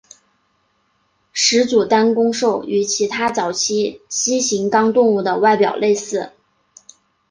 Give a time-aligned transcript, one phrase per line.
[1.31, 6.31] 始祖单弓兽与其他早期蜥形纲动物的外表类似。